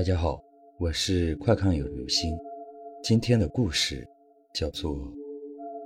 [0.00, 0.42] 大家好，
[0.78, 2.34] 我是快看有流星。
[3.02, 4.08] 今天的故事
[4.54, 4.96] 叫做《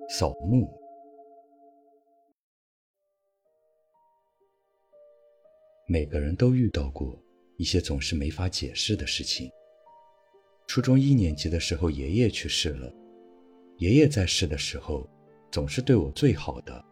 [0.08, 0.66] 扫墓》。
[5.88, 7.20] 每个人都遇到过
[7.56, 9.50] 一些总是没法解释的事情。
[10.68, 12.94] 初中一年级的时候，爷爷去世了。
[13.78, 15.04] 爷爷在世的时候，
[15.50, 16.84] 总是对我最好的，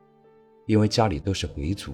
[0.66, 1.92] 因为家里都是回族，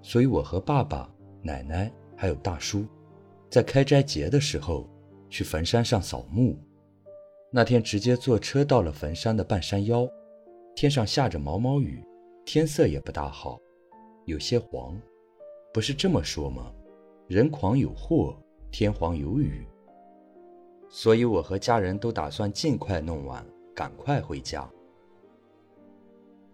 [0.00, 2.86] 所以我和爸爸、奶奶还有大叔。
[3.54, 4.84] 在开斋节的时候，
[5.30, 6.58] 去坟山上扫墓。
[7.52, 10.08] 那天直接坐车到了坟山的半山腰，
[10.74, 12.04] 天上下着毛毛雨，
[12.44, 13.60] 天色也不大好，
[14.24, 15.00] 有些黄。
[15.72, 16.74] 不是这么说吗？
[17.28, 18.36] 人狂有祸，
[18.72, 19.64] 天黄有雨。
[20.88, 24.68] 所以我和家人都打算尽快弄完，赶快回家。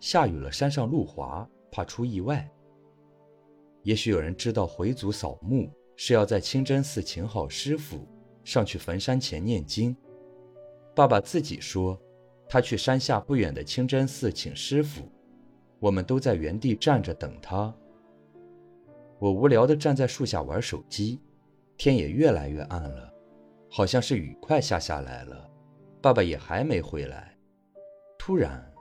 [0.01, 2.47] 下雨了，山上路滑，怕出意外。
[3.85, 5.67] 也许有人知道回族扫墓。
[6.03, 8.09] 是要在清真寺请好师傅，
[8.43, 9.95] 上去坟山前念经。
[10.95, 12.01] 爸爸自己说，
[12.49, 15.03] 他去山下不远的清真寺请师傅。
[15.79, 17.71] 我们都在原地站着等他。
[19.19, 21.21] 我无聊地站在树下玩手机，
[21.77, 23.13] 天也越来越暗了，
[23.69, 25.51] 好像是雨快下下来了。
[26.01, 27.37] 爸爸也还没回来。
[28.19, 28.73] 突然，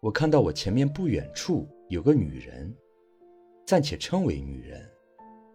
[0.00, 2.74] 我看到我前面不远处有个女人，
[3.66, 4.90] 暂且称为女人。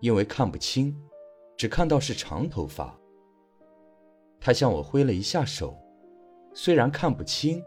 [0.02, 0.96] 因为看不清，
[1.56, 3.00] 只看到是长头发。
[4.40, 5.78] 他向我挥了一下手，
[6.54, 7.64] 虽然看不清，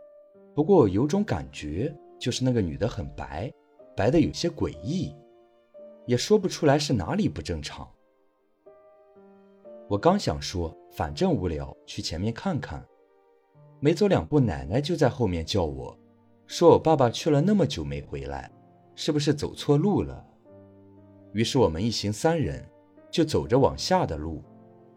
[0.52, 3.50] 不过有种感觉，就是那个女的很白，
[3.96, 5.14] 白的有些诡异，
[6.06, 7.88] 也说不出来是哪里不正常。
[9.88, 12.84] 我刚想说，反正无聊，去前面看看，
[13.78, 15.96] 没走两步，奶奶就在后面叫我，
[16.48, 18.50] 说我爸爸去了那么久没回来，
[18.96, 20.26] 是不是走错路了？
[21.34, 22.64] 于是我们一行三人
[23.10, 24.42] 就走着往下的路，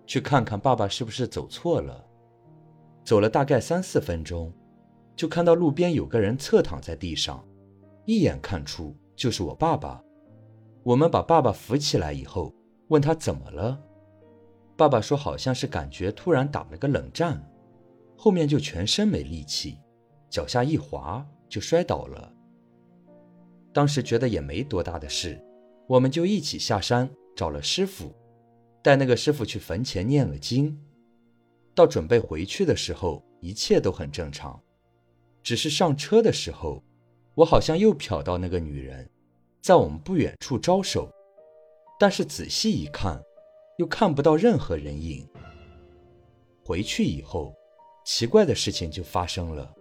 [0.06, 2.06] 去看看爸爸是不是走错了。
[3.04, 4.54] 走了大概三四分钟，
[5.16, 7.44] 就看到路边有个人侧躺在地上，
[8.06, 10.02] 一眼看出就是我爸爸。
[10.84, 12.53] 我们把爸爸扶起来以后，
[12.90, 13.81] 问他怎么了。
[14.76, 17.44] 爸爸说好像是感觉突然打了个冷战，
[18.16, 19.80] 后面就全身没力气，
[20.30, 22.31] 脚下一滑就摔倒了。
[23.74, 25.44] 当时觉得也没多大的事。
[25.88, 28.14] 我们就一起下山找了师傅，
[28.84, 30.78] 带那个师傅去坟前念了经。
[31.74, 34.62] 到准备回去的时候，一切都很正常，
[35.42, 36.84] 只是上车的时候，
[37.36, 39.09] 我好像又瞟到那个女人，
[39.62, 41.09] 在我们不远处招手，
[41.97, 43.24] 但是仔细一看，
[43.78, 45.26] 又看不到任何人影。
[46.66, 47.56] 回去以后，
[48.03, 49.74] 奇怪的事情就发生了，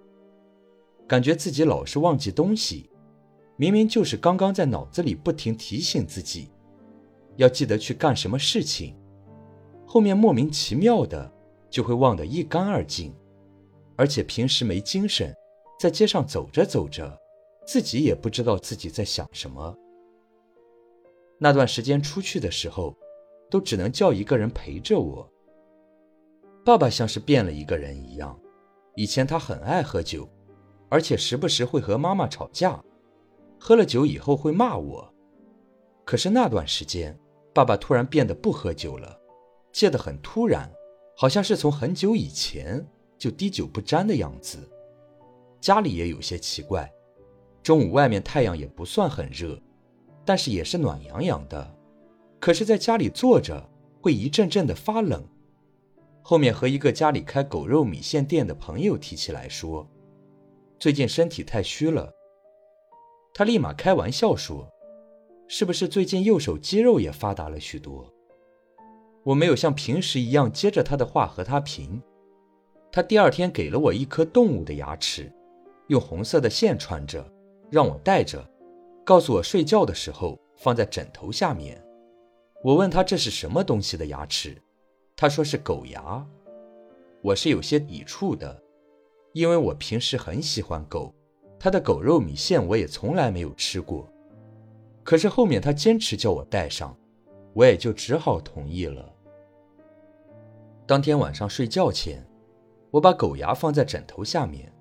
[1.09, 2.89] 感觉自己老是忘记东西。
[3.57, 6.51] 明明就是刚刚在脑子里不停提醒自己，
[7.37, 8.95] 要记得去干什么事情，
[9.87, 11.33] 后面莫名其妙的
[11.71, 13.15] 就会忘得一干二净，
[13.97, 15.35] 而且平时没精神，
[15.81, 17.19] 在街上走着走着，
[17.67, 19.75] 自己也不知道自己在想什么。
[21.39, 22.95] 那段时间出去的时候，
[23.51, 25.27] 都只能叫一个人陪着我。
[26.65, 28.39] 爸爸像是变了一个人一样，
[28.97, 30.29] 以前他很爱喝酒，
[30.91, 32.83] 而且时不时会和妈妈吵架。
[33.67, 35.13] 喝了酒以后会骂我，
[36.05, 37.19] 可是那段时间，
[37.53, 39.19] 爸爸突然变得不喝酒了，
[39.73, 40.71] 戒得很突然，
[41.17, 42.87] 好像是从很久以前
[43.19, 44.57] 就滴酒不沾的样子。
[45.61, 46.89] 家里也有些奇怪，
[47.61, 49.61] 中午外面太阳也不算很热，
[50.25, 51.77] 但是也是暖洋洋的，
[52.39, 53.69] 可是在家里坐着
[54.01, 55.27] 会一阵阵的发冷。
[56.23, 59.85] 后面和一个家里开狗肉米线店的朋友提起来说，
[60.79, 62.13] 最近身体太虚了。
[63.39, 64.67] 他立马开玩笑说
[65.47, 68.11] ：“是不是最近右手肌肉也发达了许多？”
[69.25, 72.03] 我没有像平时一样接着他的话和他评。
[72.91, 75.31] 他第二天给了我一颗动物的牙齿，
[75.89, 77.31] 用红色的线穿着，
[77.71, 78.43] 让我戴着，
[79.05, 81.79] 告诉我睡觉的时候放在枕头下面。
[82.65, 84.57] 我问他这是什么东西的牙齿，
[85.15, 86.27] 他说是狗牙。
[87.21, 88.63] 我是有些抵触的，
[89.35, 91.13] 因为我平时很喜欢狗。
[91.59, 94.09] 他的狗肉米线我也从来没有吃过，
[95.03, 96.97] 可是后面他坚持叫我带上，
[97.55, 99.13] 我也就只好同意了。
[100.87, 102.25] 当天晚上睡觉前，
[102.91, 104.73] 我把狗牙放在枕头下面，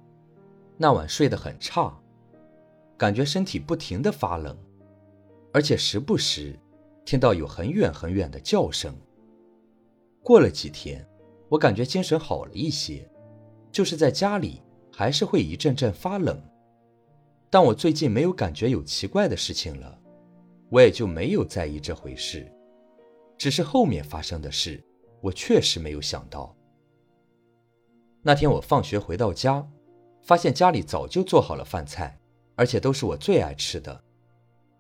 [0.77, 1.97] 那晚睡得很差，
[2.97, 4.55] 感觉身体不停的发冷，
[5.51, 6.53] 而且时不时
[7.05, 8.93] 听到有很远很远的叫声。
[10.21, 11.03] 过了几天，
[11.49, 13.09] 我感觉精神好了一些，
[13.71, 14.61] 就是在家里
[14.91, 16.37] 还是会一阵阵发冷。
[17.55, 19.97] 但我最近没有感觉有奇怪的事情了，
[20.69, 22.45] 我也就没有在意这回事。
[23.37, 24.83] 只是后面发生的事，
[25.21, 26.53] 我确实没有想到。
[28.21, 29.65] 那天我放学回到家，
[30.21, 32.19] 发现家里早就做好了饭菜，
[32.55, 34.03] 而且都是我最爱吃的。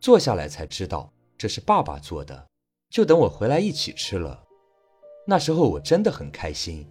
[0.01, 2.45] 坐下来才知道这是爸爸做的，
[2.89, 4.43] 就等我回来一起吃了。
[5.25, 6.85] 那时候我真的很开心，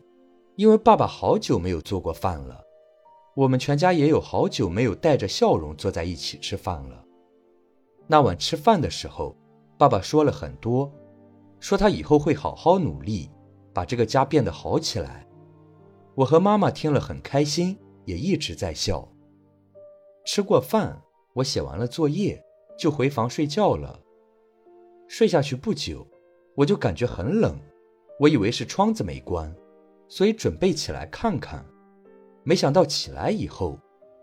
[0.57, 2.64] 因为爸爸好久没有做过饭了，
[3.35, 7.05] 我们全家也有好久没有带着笑容坐在一起吃饭了。
[8.07, 9.37] 那晚吃饭的时候，
[9.77, 10.93] 爸爸说了很多，
[11.59, 13.29] 说他以后会好好努力，
[13.73, 15.27] 把这个家变得好起来。
[16.15, 19.09] 我和妈妈听了很开心，也一直在笑。
[20.25, 21.03] 吃过饭，
[21.33, 22.41] 我写完了作业，
[22.79, 24.01] 就回房睡觉了。
[25.09, 26.07] 睡下去不久，
[26.55, 27.59] 我就感觉很冷，
[28.21, 29.53] 我以为是窗子没关，
[30.09, 31.67] 所以准备起来看看。
[32.45, 33.79] 没想到起来以后，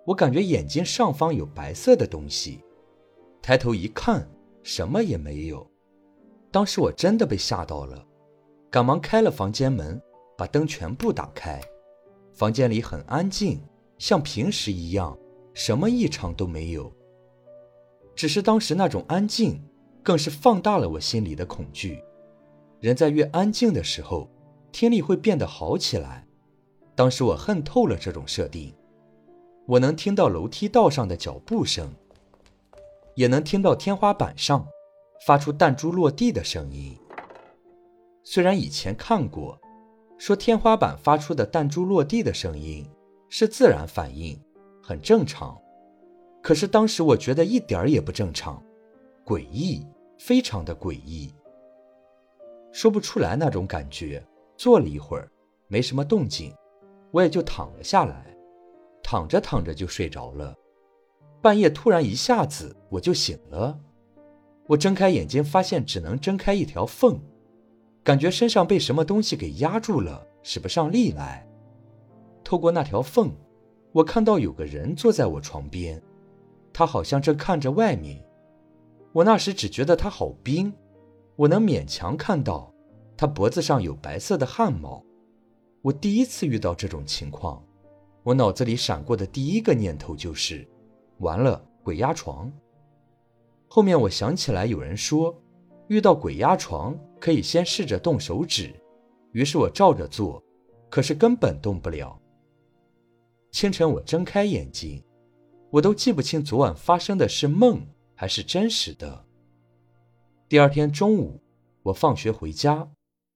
[0.05, 2.63] 我感觉眼睛上方有白色的东西，
[3.41, 4.29] 抬头一看，
[4.63, 5.67] 什么也没有。
[6.51, 8.05] 当时我真的被吓到了，
[8.69, 9.99] 赶忙开了房间门，
[10.37, 11.59] 把灯全部打开。
[12.33, 13.59] 房间里很安静，
[13.97, 15.17] 像平时一样，
[15.53, 16.91] 什么异常都没有。
[18.15, 19.63] 只是当时那种安静，
[20.03, 22.03] 更是放大了我心里的恐惧。
[22.79, 24.29] 人在越安静的时候，
[24.71, 26.27] 听力会变得好起来。
[26.95, 28.73] 当时我恨透了这种设定。
[29.67, 31.93] 我能听到楼梯道上的脚步声，
[33.15, 34.67] 也能听到天花板上
[35.25, 36.97] 发出弹珠落地的声音。
[38.23, 39.59] 虽然以前看过。
[40.17, 42.85] 说天花板发出的弹珠落地的声音
[43.27, 44.39] 是自然反应，
[44.79, 45.59] 很正常。
[46.43, 48.63] 可是当时我觉得一点儿也不正常，
[49.25, 49.83] 诡异，
[50.19, 51.33] 非常的诡异，
[52.71, 54.23] 说不出来那种感觉。
[54.55, 55.27] 坐了一会儿，
[55.67, 56.53] 没什么动静，
[57.11, 58.25] 我也就躺了下来，
[59.03, 60.55] 躺着躺着就睡着了。
[61.41, 63.79] 半夜突然一下子我就醒了，
[64.67, 67.19] 我睁开眼睛，发现只能睁开一条缝。
[68.03, 71.47] 感觉身上被什么东西给压住了，使不上力来。
[72.43, 73.31] 透过那条缝，
[73.91, 76.01] 我看到有个人坐在我床边，
[76.73, 78.23] 他好像正看着外面。
[79.13, 80.73] 我那时只觉得他好冰，
[81.35, 82.73] 我能勉强看到
[83.17, 85.03] 他脖子上有白色的汗毛。
[85.81, 87.63] 我第一次遇到这种情况，
[88.23, 90.67] 我脑子里闪过的第一个念头就是：
[91.19, 92.51] 完了，鬼压床。
[93.67, 95.35] 后面我想起来，有人说。
[95.87, 98.73] 遇到鬼压床，可以先试着动手指。
[99.33, 100.41] 于是我照着做，
[100.89, 102.17] 可是根本动不了。
[103.51, 105.03] 清晨我睁开眼睛，
[105.69, 107.85] 我都记不清昨晚发生的是梦
[108.15, 109.25] 还是真实的。
[110.47, 111.41] 第二天中午，
[111.83, 112.89] 我放学回家，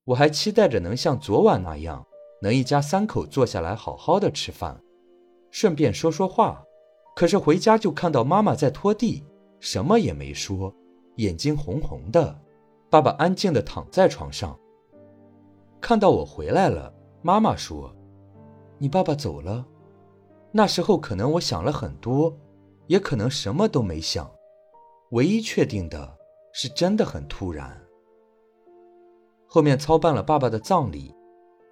[0.06, 2.08] 我还期待着能像昨晚那样，
[2.42, 4.82] 能一家三口坐下来好好的吃饭，
[5.52, 6.64] 顺便说说话。
[7.16, 9.24] 可是回家就看到妈妈在拖地，
[9.60, 10.74] 什么也没说，
[11.16, 12.38] 眼睛红红的。
[12.90, 14.58] 爸爸安静的躺在床上，
[15.82, 17.94] 看到我回来了，妈妈说
[18.78, 19.66] ：“你爸爸走了。”
[20.52, 22.38] 那时候可能我想了很多，
[22.88, 24.30] 也可能什么都没想。
[25.12, 26.18] 唯一确定的
[26.54, 27.82] 是，真的很突然。
[29.48, 31.14] 后面操办了爸爸的葬礼，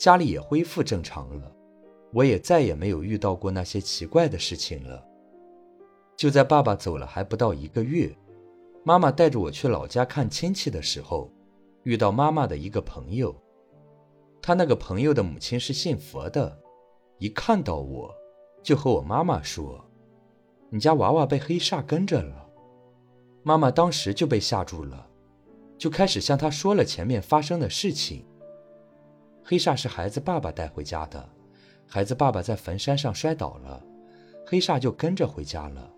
[0.03, 1.49] 家里也恢复正常了，
[2.11, 5.01] 我也再也没有遇到过那些奇怪的事情了。
[6.17, 8.13] 就在爸爸走了还不到一个月。
[8.83, 11.31] 妈妈带着我去老家看亲戚的时候，
[11.83, 13.33] 遇到妈妈的一个朋友。
[14.41, 16.59] 他那个朋友的母亲是信佛的，
[17.17, 18.13] 一看到我，
[18.61, 19.81] 就和我妈妈说
[20.69, 22.45] ：“你家娃娃被黑煞跟着了。”
[23.41, 25.07] 妈妈当时就被吓住了，
[25.77, 28.25] 就开始向他说了前面发生的事情。
[29.43, 31.27] 黑煞是孩子爸爸带回家的，
[31.85, 33.83] 孩子爸爸在坟山上摔倒了，
[34.47, 35.91] 黑煞就跟着回家了。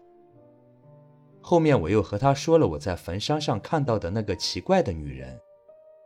[1.41, 5.39] 后面我又和他说了我在坟山上看到的那个奇怪的女人，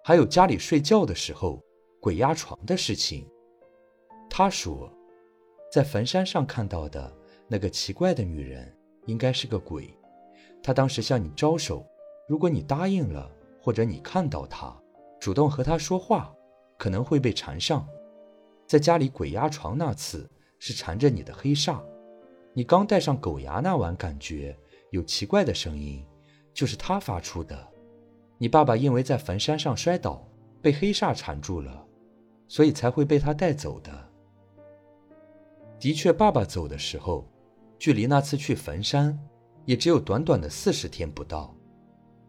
[0.03, 1.63] 还有家里睡觉的时候
[2.01, 3.25] 鬼压床的事情。
[4.29, 4.91] 他说，
[5.71, 7.11] 在坟山上看到的
[7.47, 8.71] 那个奇怪的女人
[9.05, 9.97] 应该是个鬼，
[10.61, 11.85] 她当时向你招手，
[12.27, 13.31] 如果你答应了，
[13.61, 14.75] 或者你看到她，
[15.21, 16.33] 主动和她说话，
[16.79, 17.87] 可能会被缠上。
[18.65, 21.79] 在家里鬼压床那次是缠着你的黑煞，
[22.53, 24.57] 你刚戴上狗牙那晚感觉。
[24.91, 26.03] 有奇怪的声音，
[26.51, 27.67] 就是他发出的。
[28.39, 30.27] 你爸爸因为在坟山上摔倒，
[30.63, 31.85] 被黑煞缠住了，
[32.47, 33.91] 所以才会被他带走的。
[35.79, 37.27] 的确，爸爸走的时候，
[37.77, 39.15] 距离那次去坟山，
[39.65, 41.55] 也只有短短的四十天不到。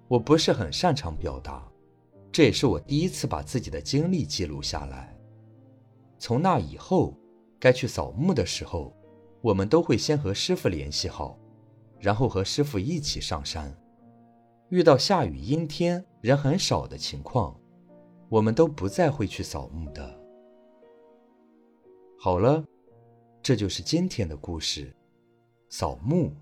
[0.07, 1.66] 我不是很擅长表达，
[2.32, 5.16] 这也是我第一次把自己的经历记录下来。
[6.18, 7.16] 从那以后，
[7.58, 8.94] 该去扫墓的时候，
[9.40, 11.38] 我们都会先和师傅联系好。
[11.99, 13.70] 然后和师傅一起上山，
[14.70, 17.54] 遇到下雨、阴天、人很少的情况，
[18.30, 20.18] 我们都不再会去扫墓的。
[22.18, 22.64] 好了，
[23.42, 24.96] 这就是今天的故事，
[25.68, 26.32] 扫墓。